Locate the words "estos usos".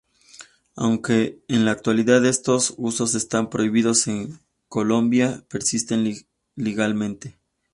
2.25-3.13